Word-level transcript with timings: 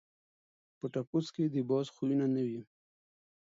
په 0.77 0.85
ټپوس 0.93 1.25
کي 1.35 1.43
د 1.47 1.55
باز 1.69 1.87
خویونه 1.95 2.25
نه 2.35 2.41
وي. 2.49 2.61